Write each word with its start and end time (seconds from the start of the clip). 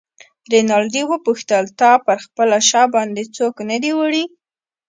رینالډي 0.51 1.03
وپوښتل: 1.07 1.63
تا 1.79 1.91
پر 2.05 2.17
خپله 2.25 2.57
شا 2.69 2.83
باندې 2.95 3.23
څوک 3.35 3.55
نه 3.69 3.77
دی 3.83 3.91
وړی؟ 3.99 4.23